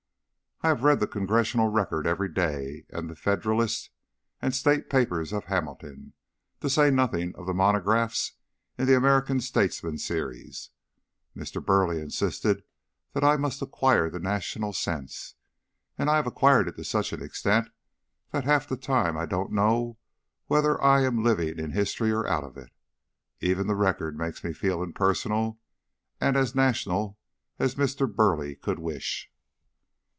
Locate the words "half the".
18.43-18.77